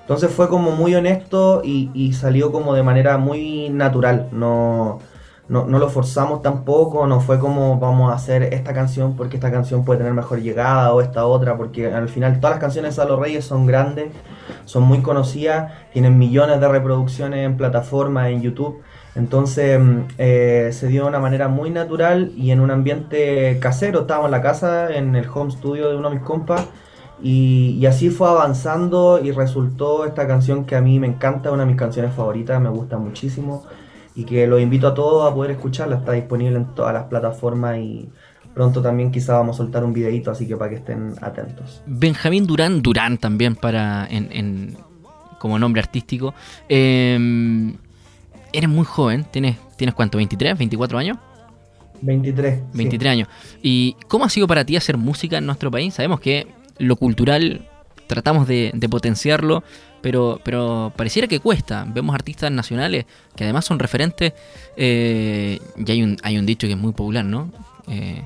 Entonces 0.08 0.32
fue 0.32 0.48
como 0.48 0.72
muy 0.72 0.96
honesto 0.96 1.62
y, 1.66 2.14
salió 2.14 2.50
como 2.50 2.74
de 2.74 2.82
manera 2.82 3.18
muy 3.18 3.68
natural. 3.68 4.30
No, 4.32 5.00
no, 5.50 5.66
lo 5.68 5.90
forzamos 5.90 6.42
tampoco, 6.42 7.06
no 7.08 7.20
fue 7.20 7.40
como 7.40 7.78
vamos 7.78 8.10
a 8.10 8.16
hacer 8.16 8.44
esta 8.54 8.74
canción 8.74 9.18
porque 9.18 9.36
esta 9.36 9.52
canción 9.52 9.84
puede 9.84 9.98
tener 9.98 10.14
mejor 10.14 10.40
llegada 10.40 10.94
o 10.94 11.02
esta 11.02 11.26
otra, 11.26 11.58
porque 11.58 11.92
al 11.94 12.08
final 12.08 12.40
todas 12.40 12.52
las 12.56 12.62
canciones 12.62 12.96
de 12.96 13.02
Salo 13.02 13.20
Reyes 13.20 13.44
son 13.44 13.66
grandes, 13.66 14.08
son 14.64 14.84
muy 14.84 15.02
conocidas, 15.02 15.74
tienen 15.92 16.18
millones 16.18 16.62
de 16.62 16.70
reproducciones 16.70 17.46
en 17.46 17.58
plataformas, 17.58 18.30
en 18.30 18.42
YouTube. 18.42 18.82
Entonces 19.14 19.78
mm, 19.78 20.00
eh, 20.20 20.70
se 20.72 20.88
dio 20.88 21.04
de 21.04 21.10
una 21.10 21.20
manera 21.20 21.50
muy 21.50 21.70
natural 21.70 22.32
y 22.38 22.52
en 22.52 22.62
un 22.62 22.72
ambiente 22.72 23.58
casero. 23.60 24.02
Estábamos 24.02 24.30
en 24.30 24.32
la 24.32 24.42
casa, 24.42 24.96
en 24.96 25.18
el 25.18 25.28
home 25.28 25.52
studio 25.52 25.90
de 25.90 25.98
uno 25.98 26.10
de 26.10 26.16
mis 26.16 26.24
compas. 26.24 26.66
Y, 27.22 27.86
así 27.86 28.10
fue 28.10 28.30
avanzando 28.30 29.20
y 29.24 29.32
resultó 29.32 30.06
esta 30.06 30.28
canción 30.28 30.66
que 30.66 30.76
a 30.76 30.82
mí 30.82 31.00
me 31.00 31.08
encanta, 31.08 31.52
una 31.52 31.64
de 31.64 31.68
mis 31.68 31.78
canciones 31.78 32.14
favoritas, 32.14 32.62
me 32.62 32.70
gusta 32.70 32.98
muchísimo. 32.98 33.64
Y 34.16 34.24
que 34.24 34.48
los 34.48 34.62
invito 34.62 34.88
a 34.88 34.94
todos 34.94 35.32
a 35.32 35.34
poder 35.34 35.52
escucharla. 35.52 35.98
Está 35.98 36.14
disponible 36.14 36.58
en 36.58 36.66
todas 36.74 36.94
las 36.94 37.06
plataformas 37.06 37.78
y 37.78 38.10
pronto 38.54 38.82
también 38.82 39.12
quizá 39.12 39.34
vamos 39.34 39.56
a 39.56 39.58
soltar 39.58 39.84
un 39.84 39.94
videito, 39.94 40.32
así 40.32 40.48
que 40.48 40.58
para 40.58 40.72
que 40.72 40.78
estén 40.78 41.14
atentos. 41.22 41.84
Benjamín 41.86 42.48
Durán, 42.48 42.82
Durán 42.82 43.20
también 43.20 43.56
para 43.56 44.08
en, 44.10 44.76
como 45.38 45.60
nombre 45.60 45.82
artístico. 45.82 46.34
Eh, 46.68 47.76
eres 48.52 48.70
muy 48.70 48.86
joven, 48.86 49.26
¿tienes, 49.30 49.58
¿tienes 49.76 49.94
cuánto? 49.94 50.20
¿23, 50.20 50.58
24 50.58 50.98
años? 50.98 51.18
23. 52.02 52.62
23 52.74 53.12
años. 53.12 53.28
¿Y 53.62 53.96
cómo 54.08 54.26
ha 54.26 54.30
sido 54.30 54.48
para 54.48 54.66
ti 54.66 54.76
hacer 54.76 54.98
música 54.98 55.38
en 55.38 55.46
nuestro 55.46 55.72
país? 55.72 55.94
Sabemos 55.94 56.20
que 56.20 56.48
lo 56.80 56.96
cultural 56.96 57.68
tratamos 58.08 58.48
de, 58.48 58.88
potenciarlo, 58.90 59.64
pero, 60.02 60.40
pero 60.44 60.92
pareciera 60.96 61.28
que 61.28 61.40
cuesta. 61.40 61.86
Vemos 61.88 62.16
artistas 62.16 62.52
nacionales 62.52 63.06
que 63.36 63.44
además 63.44 63.66
son 63.66 63.80
referentes, 63.80 64.34
eh, 64.76 65.60
y 65.78 65.92
hay 65.92 66.02
un, 66.02 66.18
hay 66.24 66.38
un 66.38 66.46
dicho 66.46 66.68
que 66.68 66.74
es 66.74 66.80
muy 66.80 66.94
popular, 66.94 67.26
¿no? 67.26 67.52
Eh, 67.88 68.24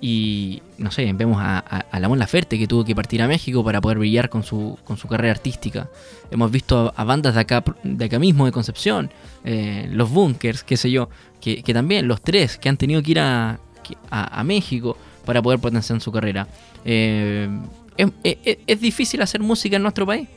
y 0.00 0.62
no 0.76 0.90
sé, 0.90 1.10
vemos 1.14 1.38
a, 1.40 1.58
a, 1.58 2.00
La 2.00 2.08
Mon 2.08 2.18
Laferte 2.18 2.58
que 2.58 2.66
tuvo 2.66 2.84
que 2.84 2.94
partir 2.94 3.22
a 3.22 3.28
México 3.28 3.64
para 3.64 3.80
poder 3.80 3.98
brillar 3.98 4.28
con 4.28 4.42
su, 4.42 4.78
con 4.84 4.98
su 4.98 5.08
carrera 5.08 5.32
artística. 5.32 5.88
Hemos 6.30 6.50
visto 6.50 6.92
a, 6.94 7.04
bandas 7.04 7.34
de 7.34 7.40
acá, 7.40 7.64
de 7.82 8.04
acá 8.04 8.18
mismo, 8.18 8.44
de 8.44 8.52
Concepción, 8.52 9.10
eh, 9.44 9.88
los 9.90 10.10
Bunkers, 10.10 10.64
qué 10.64 10.76
sé 10.76 10.90
yo, 10.90 11.08
que, 11.40 11.62
también 11.72 12.08
los 12.08 12.20
tres 12.20 12.58
que 12.58 12.68
han 12.68 12.76
tenido 12.76 13.02
que 13.02 13.12
ir 13.12 13.20
a, 13.20 13.58
a 14.10 14.44
México 14.44 14.96
para 15.24 15.42
poder 15.42 15.58
potenciar 15.60 16.00
su 16.00 16.12
carrera. 16.12 16.46
Eh, 16.86 17.48
¿es, 18.22 18.80
difícil 18.80 19.20
hacer 19.20 19.40
música 19.40 19.76
en 19.76 19.82
nuestro 19.82 20.06
país? 20.06 20.28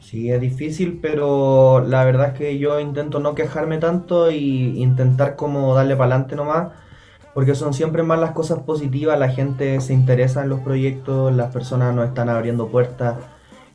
Sí, 0.00 0.30
es 0.30 0.40
difícil, 0.40 0.98
pero 1.00 1.84
la 1.86 2.04
verdad 2.04 2.32
es 2.32 2.38
que 2.38 2.58
yo 2.58 2.78
intento 2.80 3.20
no 3.20 3.34
quejarme 3.34 3.78
tanto 3.78 4.30
y 4.30 4.82
intentar 4.82 5.36
como 5.36 5.74
darle 5.74 5.96
para 5.96 6.14
adelante 6.14 6.36
nomás 6.36 6.68
porque 7.34 7.56
son 7.56 7.74
siempre 7.74 8.04
más 8.04 8.20
las 8.20 8.30
cosas 8.30 8.60
positivas, 8.60 9.18
la 9.18 9.28
gente 9.28 9.80
se 9.80 9.92
interesa 9.92 10.42
en 10.42 10.48
los 10.48 10.60
proyectos, 10.60 11.34
las 11.34 11.52
personas 11.52 11.94
nos 11.94 12.08
están 12.08 12.28
abriendo 12.28 12.68
puertas, 12.68 13.16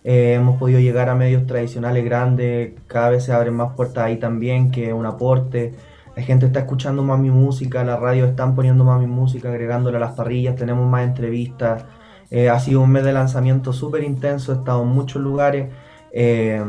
eh, 0.05 0.33
hemos 0.35 0.57
podido 0.57 0.79
llegar 0.79 1.09
a 1.09 1.15
medios 1.15 1.45
tradicionales 1.45 2.05
grandes, 2.05 2.73
cada 2.87 3.09
vez 3.09 3.25
se 3.25 3.33
abren 3.33 3.53
más 3.55 3.75
puertas 3.75 4.05
ahí 4.05 4.17
también, 4.17 4.71
que 4.71 4.93
un 4.93 5.05
aporte, 5.05 5.73
la 6.15 6.23
gente 6.23 6.45
está 6.45 6.59
escuchando 6.59 7.03
más 7.03 7.19
mi 7.19 7.31
música, 7.31 7.83
la 7.83 7.97
radio 7.97 8.25
están 8.25 8.55
poniendo 8.55 8.83
más 8.83 8.99
mi 8.99 9.07
música, 9.07 9.49
agregándola 9.49 9.97
a 9.97 10.01
las 10.01 10.11
parrillas, 10.13 10.55
tenemos 10.55 10.87
más 10.89 11.03
entrevistas, 11.03 11.85
eh, 12.31 12.49
ha 12.49 12.59
sido 12.59 12.81
un 12.81 12.91
mes 12.91 13.03
de 13.03 13.13
lanzamiento 13.13 13.73
súper 13.73 14.03
intenso, 14.03 14.51
he 14.51 14.55
estado 14.55 14.83
en 14.83 14.89
muchos 14.89 15.21
lugares. 15.21 15.69
Eh, 16.11 16.61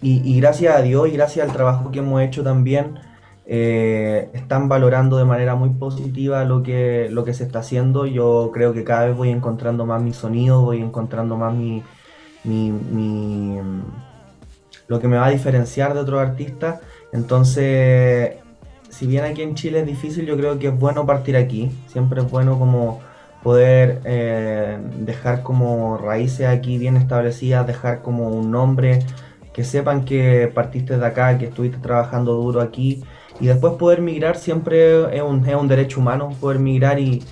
y, 0.00 0.40
gracias 0.40 0.76
a 0.76 0.82
Dios 0.82 1.08
y 1.08 1.12
gracias 1.12 1.46
al 1.46 1.52
trabajo 1.54 1.90
que 1.90 1.98
hemos 1.98 2.22
hecho 2.22 2.42
también, 2.42 2.98
eh, 3.46 4.30
están 4.32 4.68
valorando 4.68 5.18
de 5.18 5.24
manera 5.26 5.54
muy 5.54 5.70
positiva 5.70 6.44
lo 6.44 6.62
que, 6.62 7.08
lo 7.10 7.24
que 7.24 7.34
se 7.34 7.44
está 7.44 7.60
haciendo. 7.60 8.06
Yo 8.06 8.50
creo 8.52 8.72
que 8.72 8.84
cada 8.84 9.06
vez 9.06 9.16
voy 9.16 9.30
encontrando 9.30 9.84
más 9.86 10.02
mi 10.02 10.12
sonido, 10.12 10.62
voy 10.62 10.80
encontrando 10.80 11.36
más 11.36 11.54
mi, 11.54 11.82
lo 14.86 15.00
que 15.00 15.08
me 15.08 15.16
va 15.16 15.26
a 15.26 15.30
diferenciar 15.30 15.94
de 15.94 16.00
otros 16.00 16.20
artistas. 16.20 16.80
Entonces, 17.14 18.34
si 18.90 19.06
bien 19.06 19.24
aquí 19.24 19.42
en 19.42 19.54
Chile 19.54 19.80
es 19.80 19.86
difícil, 19.86 20.26
yo 20.26 20.36
creo 20.36 20.58
que 20.58 20.68
es 20.68 20.78
bueno 20.78 21.06
partir 21.06 21.36
aquí. 21.36 21.70
Siempre 21.86 22.20
es 22.20 22.30
bueno 22.30 22.58
como 22.58 23.00
poder 23.42 24.00
eh, 24.04 24.78
dejar 24.98 25.42
como 25.42 25.96
raíces 25.96 26.48
aquí 26.48 26.76
bien 26.76 26.96
establecidas, 26.96 27.66
dejar 27.66 28.02
como 28.02 28.28
un 28.28 28.50
nombre, 28.50 29.00
que 29.52 29.62
sepan 29.62 30.04
que 30.04 30.50
partiste 30.52 30.98
de 30.98 31.06
acá, 31.06 31.38
que 31.38 31.46
estuviste 31.46 31.78
trabajando 31.78 32.34
duro 32.34 32.60
aquí 32.60 33.04
y 33.40 33.46
después 33.46 33.74
poder 33.74 34.00
migrar 34.00 34.36
siempre 34.36 35.16
es 35.16 35.22
un, 35.22 35.46
es 35.48 35.54
un 35.54 35.68
derecho 35.68 36.00
humano, 36.00 36.30
poder 36.40 36.58
migrar 36.58 36.98
y, 36.98 37.22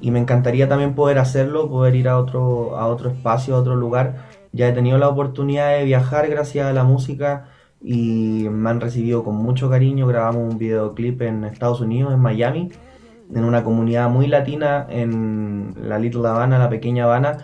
y, 0.00 0.10
me 0.12 0.20
encantaría 0.20 0.68
también 0.68 0.94
poder 0.94 1.18
hacerlo, 1.18 1.68
poder 1.68 1.96
ir 1.96 2.08
a 2.08 2.18
otro, 2.18 2.76
a 2.78 2.86
otro 2.86 3.10
espacio, 3.10 3.56
a 3.56 3.58
otro 3.60 3.74
lugar. 3.74 4.26
Ya 4.52 4.68
he 4.68 4.72
tenido 4.72 4.98
la 4.98 5.08
oportunidad 5.08 5.70
de 5.70 5.84
viajar 5.84 6.28
gracias 6.28 6.66
a 6.66 6.72
la 6.72 6.84
música 6.84 7.46
y 7.82 8.46
me 8.50 8.70
han 8.70 8.80
recibido 8.80 9.24
con 9.24 9.36
mucho 9.36 9.68
cariño. 9.70 10.06
Grabamos 10.06 10.52
un 10.52 10.58
videoclip 10.58 11.22
en 11.22 11.44
Estados 11.44 11.80
Unidos, 11.80 12.12
en 12.12 12.20
Miami, 12.20 12.70
en 13.34 13.44
una 13.44 13.64
comunidad 13.64 14.08
muy 14.10 14.26
latina, 14.26 14.86
en 14.88 15.74
la 15.82 15.98
Little 15.98 16.26
Habana, 16.26 16.58
la 16.58 16.68
pequeña 16.68 17.04
Habana 17.04 17.38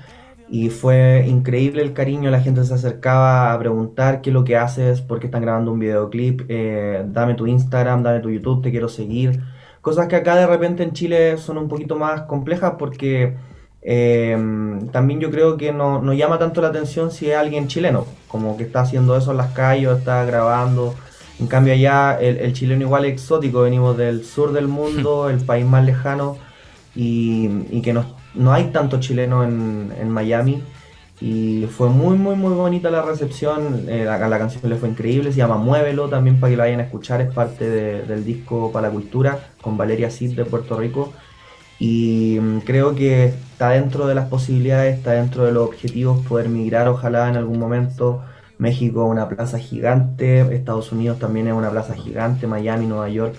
y 0.50 0.70
fue 0.70 1.24
increíble 1.28 1.82
el 1.82 1.92
cariño, 1.92 2.30
la 2.30 2.40
gente 2.40 2.64
se 2.64 2.74
acercaba 2.74 3.52
a 3.52 3.58
preguntar 3.58 4.22
qué 4.22 4.30
es 4.30 4.34
lo 4.34 4.44
que 4.44 4.56
haces, 4.56 5.02
por 5.02 5.20
qué 5.20 5.26
están 5.26 5.42
grabando 5.42 5.72
un 5.72 5.78
videoclip, 5.78 6.42
eh, 6.48 7.04
dame 7.06 7.34
tu 7.34 7.46
Instagram, 7.46 8.02
dame 8.02 8.20
tu 8.20 8.30
YouTube, 8.30 8.62
te 8.62 8.70
quiero 8.70 8.88
seguir. 8.88 9.42
Cosas 9.82 10.08
que 10.08 10.16
acá 10.16 10.36
de 10.36 10.46
repente 10.46 10.82
en 10.82 10.92
Chile 10.92 11.36
son 11.36 11.58
un 11.58 11.68
poquito 11.68 11.96
más 11.96 12.22
complejas 12.22 12.74
porque 12.78 13.36
em, 13.90 14.88
también 14.88 15.20
yo 15.20 15.30
creo 15.30 15.56
que 15.56 15.72
no, 15.72 16.02
no, 16.02 16.12
llama 16.12 16.38
tanto 16.38 16.60
la 16.60 16.68
atención 16.68 17.10
si 17.10 17.30
es 17.30 17.36
alguien 17.36 17.68
chileno, 17.68 18.06
como 18.28 18.56
que 18.56 18.64
está 18.64 18.80
haciendo 18.80 19.16
eso 19.16 19.30
en 19.30 19.38
las 19.38 19.52
calles, 19.52 19.90
está 19.98 20.24
grabando. 20.24 20.94
En 21.40 21.46
cambio 21.46 21.72
allá 21.72 22.18
el, 22.20 22.38
el 22.38 22.52
chileno 22.52 22.82
igual 22.82 23.04
es 23.04 23.12
exótico, 23.12 23.62
venimos 23.62 23.96
del 23.96 24.24
sur 24.24 24.52
del 24.52 24.68
mundo, 24.68 25.30
el 25.30 25.38
país 25.38 25.64
más 25.64 25.84
lejano, 25.84 26.36
y, 26.94 27.48
y 27.70 27.80
que 27.82 27.92
nos 27.92 28.06
no 28.34 28.52
hay 28.52 28.64
tanto 28.66 29.00
chileno 29.00 29.44
en, 29.44 29.92
en 29.98 30.10
Miami. 30.10 30.62
Y 31.20 31.66
fue 31.66 31.88
muy, 31.88 32.16
muy, 32.16 32.36
muy 32.36 32.52
bonita 32.52 32.90
la 32.90 33.02
recepción. 33.02 33.86
Eh, 33.88 34.04
la, 34.04 34.18
la, 34.28 34.38
canción 34.38 34.68
le 34.68 34.76
fue 34.76 34.88
increíble. 34.88 35.32
Se 35.32 35.38
llama 35.38 35.56
Muévelo 35.56 36.08
también 36.08 36.38
para 36.38 36.50
que 36.50 36.56
la 36.56 36.64
vayan 36.64 36.80
a 36.80 36.84
escuchar. 36.84 37.20
Es 37.20 37.32
parte 37.32 37.68
del 37.68 38.24
disco 38.24 38.70
Para 38.70 38.88
la 38.88 38.92
Cultura 38.92 39.50
con 39.60 39.76
Valeria 39.76 40.10
Cid 40.10 40.36
de 40.36 40.44
Puerto 40.44 40.78
Rico. 40.78 41.12
Y 41.78 42.38
mm, 42.40 42.60
creo 42.60 42.94
que 42.94 43.26
está 43.26 43.70
dentro 43.70 44.06
de 44.06 44.14
las 44.14 44.28
posibilidades, 44.28 44.96
está 44.96 45.12
dentro 45.12 45.44
de 45.44 45.52
los 45.52 45.68
objetivos 45.68 46.24
poder 46.26 46.48
migrar, 46.48 46.88
ojalá 46.88 47.28
en 47.28 47.36
algún 47.36 47.58
momento. 47.58 48.22
México 48.58 49.04
es 49.04 49.10
una 49.10 49.28
plaza 49.28 49.58
gigante, 49.58 50.40
Estados 50.54 50.90
Unidos 50.90 51.18
también 51.18 51.46
es 51.46 51.54
una 51.54 51.70
plaza 51.70 51.94
gigante, 51.94 52.46
Miami, 52.46 52.86
Nueva 52.86 53.08
York. 53.08 53.36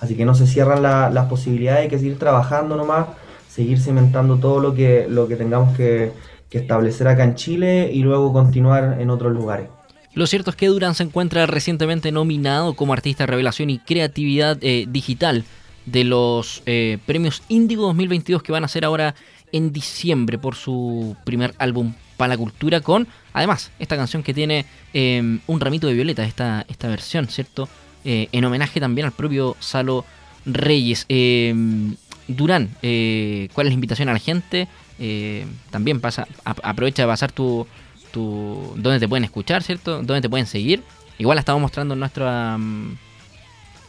Así 0.00 0.16
que 0.16 0.24
no 0.24 0.34
se 0.34 0.46
cierran 0.46 0.82
las 0.82 1.26
posibilidades, 1.26 1.82
hay 1.82 1.88
que 1.88 1.98
seguir 1.98 2.18
trabajando 2.18 2.76
nomás 2.76 3.06
seguir 3.54 3.78
cimentando 3.78 4.38
todo 4.38 4.58
lo 4.58 4.74
que, 4.74 5.06
lo 5.08 5.28
que 5.28 5.36
tengamos 5.36 5.76
que, 5.76 6.12
establecer 6.50 7.08
acá 7.08 7.24
en 7.24 7.34
Chile 7.34 7.90
y 7.92 8.04
luego 8.04 8.32
continuar 8.32 8.98
en 9.00 9.10
otros 9.10 9.32
lugares. 9.32 9.66
Lo 10.12 10.24
cierto 10.28 10.50
es 10.50 10.56
que 10.56 10.68
Durán 10.68 10.94
se 10.94 11.02
encuentra 11.02 11.46
recientemente 11.46 12.12
nominado 12.12 12.74
como 12.74 12.92
artista 12.92 13.26
revelación 13.26 13.70
y 13.70 13.80
creatividad 13.80 14.58
eh, 14.60 14.84
digital 14.88 15.42
de 15.86 16.04
los 16.04 16.62
eh, 16.66 16.98
premios 17.06 17.42
Índigo 17.48 17.86
2022 17.86 18.42
que 18.42 18.52
van 18.52 18.64
a 18.64 18.68
ser 18.68 18.84
ahora 18.84 19.14
en 19.52 19.72
diciembre 19.72 20.38
por 20.38 20.54
su 20.54 21.16
primer 21.24 21.54
álbum 21.58 21.94
para 22.16 22.28
la 22.28 22.36
cultura 22.36 22.80
con 22.80 23.06
además 23.32 23.70
esta 23.78 23.96
canción 23.96 24.22
que 24.22 24.34
tiene 24.34 24.66
em, 24.92 25.40
un 25.46 25.60
ramito 25.60 25.86
de 25.86 25.94
violeta 25.94 26.24
esta, 26.24 26.64
esta 26.68 26.88
versión 26.88 27.28
cierto 27.28 27.68
eh, 28.04 28.28
en 28.32 28.44
homenaje 28.44 28.80
también 28.80 29.06
al 29.06 29.12
propio 29.12 29.56
Salo 29.60 30.04
Reyes 30.46 31.06
em, 31.08 31.96
Durán, 32.28 32.70
eh, 32.82 33.48
¿cuál 33.52 33.66
es 33.66 33.70
la 33.72 33.74
invitación 33.74 34.08
a 34.08 34.12
la 34.12 34.18
gente? 34.18 34.68
Eh, 34.98 35.46
también 35.70 36.00
pasa, 36.00 36.26
aprovecha 36.44 37.02
de 37.02 37.08
pasar 37.08 37.32
tu, 37.32 37.66
tu, 38.12 38.72
dónde 38.76 39.00
te 39.00 39.08
pueden 39.08 39.24
escuchar, 39.24 39.62
¿cierto? 39.62 39.96
Dónde 39.96 40.22
te 40.22 40.30
pueden 40.30 40.46
seguir. 40.46 40.82
Igual 41.18 41.36
la 41.36 41.40
estamos 41.40 41.60
mostrando 41.60 41.94
en 41.94 42.00
nuestro, 42.00 42.26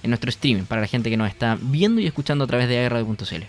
en 0.05 0.11
nuestro 0.11 0.29
streaming 0.29 0.63
para 0.63 0.81
la 0.81 0.87
gente 0.87 1.09
que 1.09 1.17
nos 1.17 1.27
está 1.27 1.57
viendo 1.61 1.99
y 1.99 2.07
escuchando 2.07 2.45
a 2.45 2.47
través 2.47 2.69
de 2.69 2.79
agarradio.cl. 2.79 3.43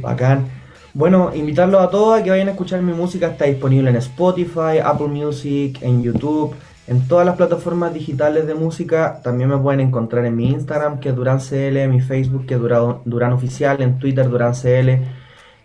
Bacán. 0.00 0.46
Bueno, 0.94 1.34
invitarlos 1.34 1.80
a 1.80 1.88
todos 1.88 2.20
a 2.20 2.22
que 2.22 2.28
vayan 2.28 2.48
a 2.48 2.50
escuchar 2.50 2.82
mi 2.82 2.92
música. 2.92 3.28
Está 3.28 3.46
disponible 3.46 3.88
en 3.88 3.96
Spotify, 3.96 4.78
Apple 4.84 5.08
Music, 5.08 5.78
en 5.80 6.02
YouTube 6.02 6.54
en 6.86 7.06
todas 7.06 7.24
las 7.24 7.36
plataformas 7.36 7.94
digitales 7.94 8.46
de 8.46 8.54
música. 8.54 9.20
También 9.22 9.50
me 9.50 9.58
pueden 9.58 9.80
encontrar 9.80 10.24
en 10.26 10.36
mi 10.36 10.48
Instagram, 10.48 10.98
que 11.00 11.10
es 11.10 11.16
DuranCL, 11.16 11.88
mi 11.88 12.00
Facebook, 12.00 12.46
que 12.46 12.54
es 12.54 12.60
Duran, 12.60 13.32
Oficial, 13.32 13.80
en 13.82 13.98
Twitter, 13.98 14.28
DuranCL. 14.28 15.02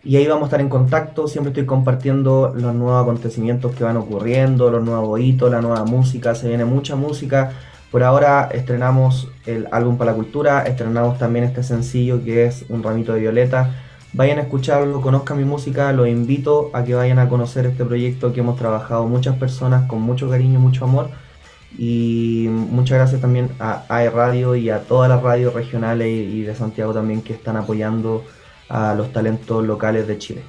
Y 0.04 0.16
ahí 0.16 0.28
vamos 0.28 0.44
a 0.44 0.46
estar 0.46 0.62
en 0.62 0.70
contacto. 0.70 1.28
Siempre 1.28 1.50
estoy 1.50 1.66
compartiendo 1.66 2.54
los 2.56 2.74
nuevos 2.74 3.02
acontecimientos 3.02 3.76
que 3.76 3.84
van 3.84 3.98
ocurriendo, 3.98 4.70
los 4.70 4.84
nuevos 4.84 5.20
hitos, 5.20 5.52
la 5.52 5.60
nueva 5.60 5.84
música. 5.86 6.36
Se 6.36 6.48
viene 6.48 6.66
mucha 6.66 6.96
música. 6.96 7.52
Por 7.92 8.04
ahora 8.04 8.50
estrenamos 8.52 9.30
el 9.46 9.68
álbum 9.72 9.98
para 9.98 10.12
la 10.12 10.18
cultura, 10.18 10.64
estrenamos 10.64 11.18
también 11.18 11.46
este 11.46 11.64
sencillo 11.64 12.24
que 12.24 12.46
es 12.46 12.66
Un 12.70 12.84
ramito 12.84 13.14
de 13.14 13.22
violeta 13.22 13.72
Vayan 14.14 14.40
a 14.40 14.42
escucharlo, 14.42 15.02
conozcan 15.02 15.38
mi 15.38 15.44
música, 15.44 15.92
los 15.92 16.08
invito 16.08 16.72
a 16.74 16.84
que 16.84 16.96
vayan 16.96 17.20
a 17.20 17.30
conocer 17.30 17.66
este 17.66 17.86
proyecto 17.86 18.34
que 18.34 18.40
hemos 18.40 18.58
trabajado 18.58 19.06
muchas 19.06 19.36
personas 19.38 19.88
con 19.88 20.02
mucho 20.02 20.30
cariño, 20.30 20.60
mucho 20.60 20.86
amor. 20.86 21.10
Y 21.78 22.48
muchas 22.50 22.98
gracias 22.98 23.22
también 23.22 23.50
a 23.60 23.84
AE 23.90 24.10
Radio 24.10 24.56
y 24.56 24.70
a 24.70 24.80
todas 24.80 25.10
las 25.10 25.22
radios 25.22 25.54
regionales 25.54 26.08
y 26.08 26.42
de 26.42 26.56
Santiago 26.56 26.94
también 26.94 27.22
que 27.22 27.34
están 27.34 27.58
apoyando 27.58 28.24
a 28.70 28.96
los 28.96 29.12
talentos 29.14 29.64
locales 29.66 30.08
de 30.08 30.18
Chile. 30.18 30.44